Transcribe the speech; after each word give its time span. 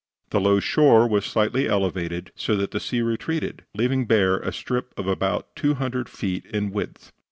The 0.31 0.39
low 0.39 0.59
shore 0.59 1.07
was 1.07 1.25
slightly 1.25 1.67
elevated, 1.67 2.31
so 2.35 2.55
that 2.55 2.71
the 2.71 2.79
sea 2.79 3.03
retreated, 3.03 3.65
leaving 3.75 4.07
bare 4.07 4.37
a 4.39 4.51
strip 4.51 4.91
about 4.97 5.55
two 5.55 5.75
hundred 5.75 6.09
feet 6.09 6.43
in 6.47 6.71
width. 6.71 7.11